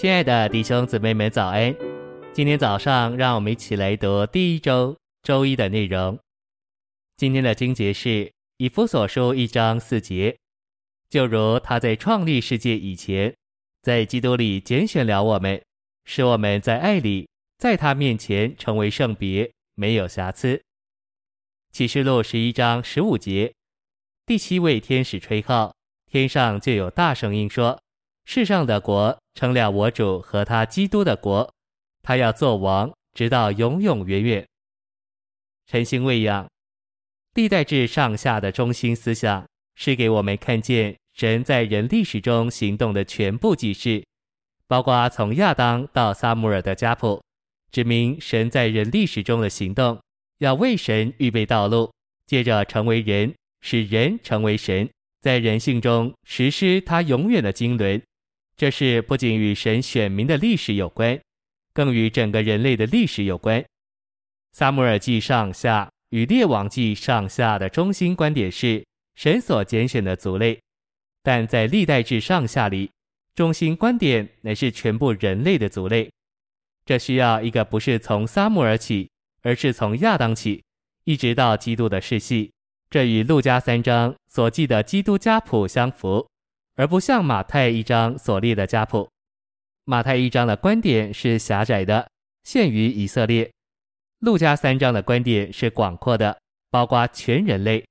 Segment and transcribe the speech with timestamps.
[0.00, 1.74] 亲爱的弟兄姊妹们，早安！
[2.32, 6.16] 今天早上，让我们一起来读第一周周一的内容。
[7.16, 10.38] 今天的经节是以弗所书一章四节，
[11.10, 13.34] 就如他在创立世界以前，
[13.82, 15.60] 在基督里拣选了我们，
[16.04, 17.28] 使我们在爱里，
[17.58, 20.62] 在他面前成为圣别，没有瑕疵。
[21.72, 23.52] 启示录十一章十五节，
[24.24, 25.74] 第七位天使吹号，
[26.06, 27.82] 天上就有大声音说：
[28.28, 31.50] 世上的国成了我主和他基督的国，
[32.02, 34.46] 他要做王，直到永永远远。
[35.66, 36.46] 晨星喂养，
[37.32, 39.46] 历代志上下的中心思想
[39.76, 44.04] 是给我们看见神在人历史中行动的全部记事，
[44.66, 47.22] 包括从亚当到撒母耳的家谱，
[47.72, 49.98] 指明神在人历史中的行动，
[50.40, 51.90] 要为神预备道路，
[52.26, 54.86] 借着成为人，使人成为神，
[55.22, 58.02] 在人性中实施他永远的经纶。
[58.58, 61.16] 这事不仅与神选民的历史有关，
[61.72, 63.64] 更与整个人类的历史有关。
[64.50, 70.60] 撒母耳记上下与列王记上下的中心观点是神所拣选的族类，
[71.22, 72.90] 但在历代志上下里，
[73.36, 76.10] 中心观点乃是全部人类的族类。
[76.84, 79.08] 这需要一个不是从撒母耳起，
[79.42, 80.64] 而是从亚当起，
[81.04, 82.50] 一直到基督的世系。
[82.90, 86.26] 这与路加三章所记的基督家谱相符。
[86.78, 89.10] 而不像马太一章所列的家谱，
[89.82, 92.08] 马太一章的观点是狭窄的，
[92.44, 93.50] 限于以色列；
[94.20, 97.84] 路加三章的观点是广阔的，包括全人类。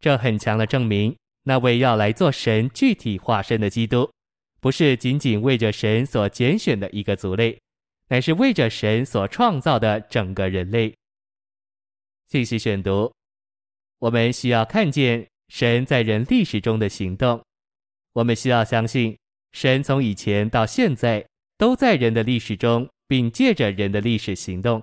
[0.00, 4.08] 这很强的证明，那位要来做神具体化身的基督，
[4.60, 7.60] 不是仅仅为着神所拣选的一个族类，
[8.06, 10.94] 乃是为着神所创造的整个人类。
[12.28, 13.12] 信息选读：
[13.98, 17.42] 我们需要看见神在人历史中的行动。
[18.14, 19.16] 我们需要相信，
[19.52, 24.82] 神从以前到现在都在人的历史中，并借着人的历史行动。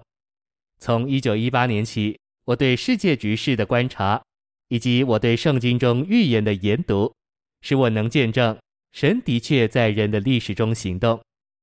[0.80, 4.22] 从一九一八年起，我对世界局势的观察，
[4.70, 7.14] 以及我对圣经中预言的研读，
[7.62, 8.58] 使我能见证
[8.92, 11.22] 神的确在人的历史中行动。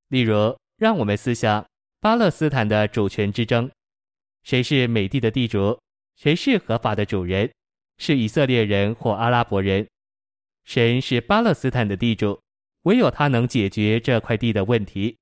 [0.08, 1.66] 例如，让我们思想
[2.00, 3.68] 巴勒斯坦的主权之争：
[4.44, 5.76] 谁是美地的地主？
[6.16, 7.50] 谁是合法的主人？
[7.98, 9.86] 是以色列人或阿拉伯人？
[10.66, 12.40] 神是巴勒斯坦的地主，
[12.82, 15.16] 唯有他能解决这块地的问题。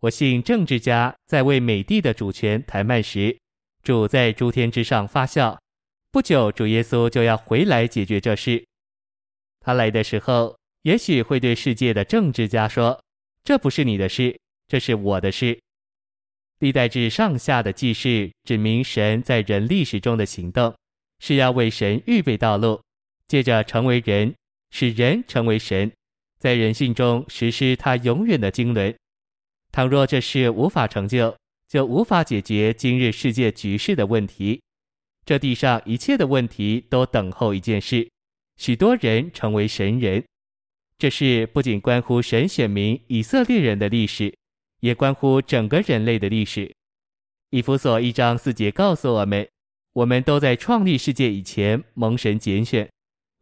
[0.00, 3.38] 我信政治家在为美地的主权谈判时，
[3.82, 5.60] 主在诸天之上发笑。
[6.10, 8.64] 不久，主耶稣就要回来解决这事。
[9.60, 12.98] 他来的时候，也许会对世界的政治家说
[13.44, 15.60] ：“这不是你的事，这是我的事。”
[16.60, 20.74] 历代至上下的记事指明神在人历史中的行动，
[21.18, 22.80] 是要为神预备道路，
[23.26, 24.34] 借着成为人。
[24.70, 25.90] 使人成为神，
[26.38, 28.94] 在人性中实施他永远的经纶。
[29.72, 31.36] 倘若这事无法成就，
[31.68, 34.60] 就无法解决今日世界局势的问题。
[35.26, 38.08] 这地上一切的问题都等候一件事：
[38.56, 40.24] 许多人成为神人。
[40.96, 44.34] 这事不仅关乎神选民以色列人的历史，
[44.80, 46.74] 也关乎整个人类的历史。
[47.50, 49.46] 以弗所一章四节告诉我们：
[49.92, 52.88] 我们都在创立世界以前蒙神拣选。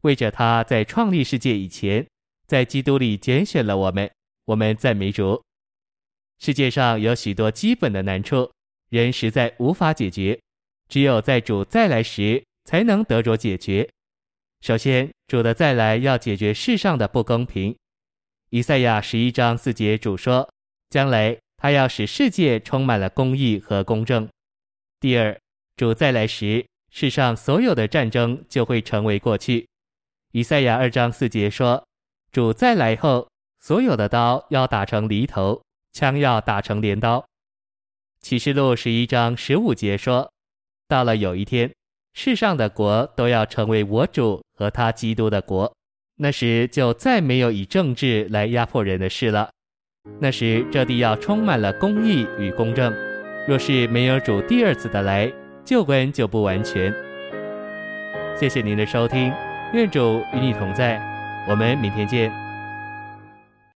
[0.07, 2.07] 为着他在创立世界以前，
[2.47, 4.09] 在基督里拣选了我们，
[4.45, 5.43] 我们赞美主。
[6.39, 8.49] 世界上有许多基本的难处，
[8.89, 10.39] 人实在无法解决，
[10.89, 13.89] 只有在主再来时才能得着解决。
[14.61, 17.75] 首先，主的再来要解决世上的不公平。
[18.51, 20.49] 以赛亚十一章四节，主说：
[20.89, 24.29] 将来他要使世界充满了公义和公正。
[25.01, 25.37] 第二，
[25.77, 29.67] 主再来时，世上所有的战争就会成为过去。
[30.37, 31.83] 以赛亚二章四节说
[32.31, 33.27] ：“主再来后，
[33.59, 35.63] 所有的刀要打成犁头，
[35.95, 37.25] 枪要打成镰刀。”
[38.21, 40.31] 启示录十一章十五节说
[40.89, 41.73] ：“到了有一天，
[42.13, 45.75] 世上的国都要成为我主和他基督的国，
[46.17, 49.49] 那时就再没有以政治来压迫人的事了。
[50.21, 52.95] 那时这地要充满了公义与公正。
[53.49, 55.33] 若是没有主第二次的来，
[55.65, 56.93] 救恩就不完全。”
[58.39, 59.33] 谢谢您的收听。
[59.73, 61.01] 愿主与你同在，
[61.47, 62.46] 我们明天见。